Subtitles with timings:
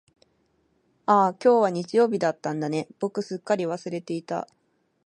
[1.05, 4.47] ああ、今日は日曜だったんだね、僕すっかり忘れていた。